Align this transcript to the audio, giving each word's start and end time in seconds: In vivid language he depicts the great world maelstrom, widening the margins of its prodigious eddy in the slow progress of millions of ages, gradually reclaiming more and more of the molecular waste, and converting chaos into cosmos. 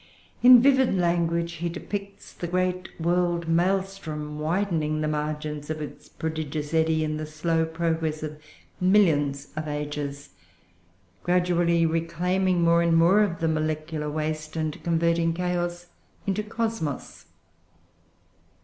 In 0.41 0.63
vivid 0.63 0.95
language 0.97 1.51
he 1.61 1.69
depicts 1.69 2.33
the 2.33 2.47
great 2.47 2.89
world 2.99 3.47
maelstrom, 3.47 4.39
widening 4.39 4.99
the 5.01 5.07
margins 5.07 5.69
of 5.69 5.79
its 5.79 6.09
prodigious 6.09 6.73
eddy 6.73 7.03
in 7.03 7.17
the 7.17 7.27
slow 7.27 7.65
progress 7.67 8.23
of 8.23 8.39
millions 8.79 9.49
of 9.55 9.67
ages, 9.67 10.29
gradually 11.21 11.85
reclaiming 11.85 12.63
more 12.63 12.81
and 12.81 12.97
more 12.97 13.19
of 13.21 13.41
the 13.41 13.47
molecular 13.47 14.09
waste, 14.09 14.55
and 14.55 14.83
converting 14.83 15.33
chaos 15.33 15.85
into 16.25 16.41
cosmos. 16.41 17.27